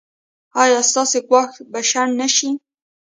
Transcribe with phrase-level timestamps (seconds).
[0.61, 2.49] ایا ستاسو ګواښ به شنډ نه شي؟